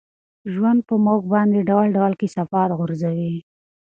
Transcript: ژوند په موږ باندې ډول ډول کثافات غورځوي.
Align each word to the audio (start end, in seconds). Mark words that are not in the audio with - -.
ژوند 0.53 0.79
په 0.87 0.95
موږ 1.05 1.21
باندې 1.33 1.67
ډول 1.69 1.87
ډول 1.97 2.13
کثافات 2.21 2.69
غورځوي. 2.77 3.33